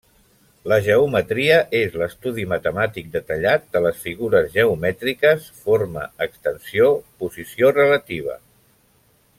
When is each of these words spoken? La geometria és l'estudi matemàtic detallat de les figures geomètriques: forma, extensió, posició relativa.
La 0.71 0.77
geometria 0.85 1.57
és 1.79 1.97
l'estudi 2.03 2.45
matemàtic 2.53 3.11
detallat 3.17 3.69
de 3.77 3.83
les 3.87 3.99
figures 4.07 4.49
geomètriques: 4.57 5.47
forma, 5.67 6.07
extensió, 6.29 6.89
posició 7.23 7.71
relativa. 7.81 8.41